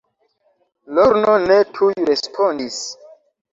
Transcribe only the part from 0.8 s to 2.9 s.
Lorno ne tuj respondis.